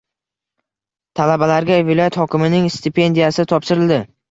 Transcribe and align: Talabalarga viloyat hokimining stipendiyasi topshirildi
Talabalarga 1.19 1.77
viloyat 1.91 2.19
hokimining 2.23 2.69
stipendiyasi 2.79 3.49
topshirildi 3.55 4.05